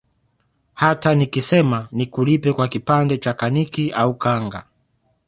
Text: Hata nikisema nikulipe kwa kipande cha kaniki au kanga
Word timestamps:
Hata 0.73 1.15
nikisema 1.15 1.87
nikulipe 1.91 2.53
kwa 2.53 2.67
kipande 2.67 3.17
cha 3.17 3.33
kaniki 3.33 3.91
au 3.91 4.15
kanga 4.17 4.63